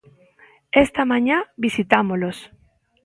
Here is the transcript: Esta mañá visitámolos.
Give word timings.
Esta 0.83 1.03
mañá 1.11 1.37
visitámolos. 1.65 2.37